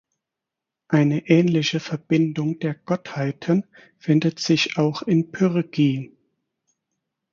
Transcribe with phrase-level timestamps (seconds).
[0.87, 3.67] Eine ähnliche Verbindung der Gottheiten
[3.99, 6.17] findet sich auch in Pyrgi.